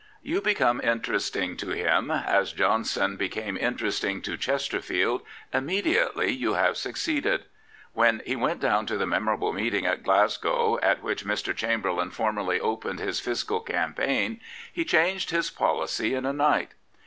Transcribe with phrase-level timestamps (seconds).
[0.23, 5.21] You become in teresting to him, as Johnson became interesting to Chesterfield,
[5.53, 7.45] immediately you have succeeded.
[7.95, 11.55] V\^en he went down to that memorable meeting at Glasgow at which Mr.
[11.55, 14.41] Chamberlain formally opened his fiscal campaign,
[14.73, 16.71] he changed his policy in a night.